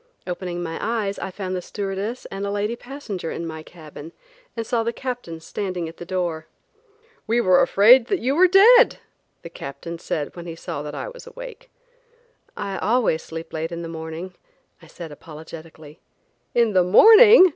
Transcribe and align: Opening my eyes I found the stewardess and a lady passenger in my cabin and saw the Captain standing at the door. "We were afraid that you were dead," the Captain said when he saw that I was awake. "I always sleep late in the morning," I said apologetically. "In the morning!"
Opening 0.25 0.63
my 0.63 0.79
eyes 0.81 1.19
I 1.19 1.29
found 1.29 1.55
the 1.55 1.61
stewardess 1.61 2.25
and 2.31 2.43
a 2.43 2.49
lady 2.49 2.75
passenger 2.75 3.29
in 3.29 3.45
my 3.45 3.61
cabin 3.61 4.13
and 4.57 4.65
saw 4.65 4.81
the 4.81 4.91
Captain 4.91 5.39
standing 5.39 5.87
at 5.87 5.97
the 5.97 6.07
door. 6.07 6.47
"We 7.27 7.39
were 7.39 7.61
afraid 7.61 8.07
that 8.07 8.17
you 8.17 8.33
were 8.35 8.47
dead," 8.47 8.97
the 9.43 9.49
Captain 9.51 9.99
said 9.99 10.35
when 10.35 10.47
he 10.47 10.55
saw 10.55 10.81
that 10.81 10.95
I 10.95 11.07
was 11.09 11.27
awake. 11.27 11.69
"I 12.57 12.79
always 12.79 13.21
sleep 13.21 13.53
late 13.53 13.71
in 13.71 13.83
the 13.83 13.87
morning," 13.87 14.33
I 14.81 14.87
said 14.87 15.11
apologetically. 15.11 15.99
"In 16.55 16.73
the 16.73 16.83
morning!" 16.83 17.49